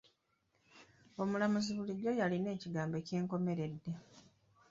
[1.21, 3.91] Omulamuzi bulijjo y'alina ekigambo eky'enkomeredde.